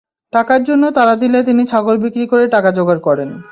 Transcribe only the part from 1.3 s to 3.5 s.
তিনি ছাগল বিক্রি করে টাকা জোগাড় করেন।